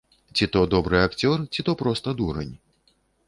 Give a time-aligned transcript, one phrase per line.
[0.39, 2.55] Ці то добры акцёр, ці то проста дурань.